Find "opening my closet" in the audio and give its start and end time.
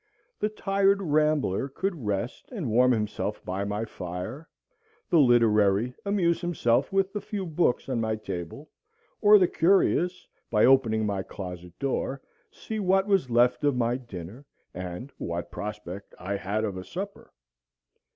10.65-11.77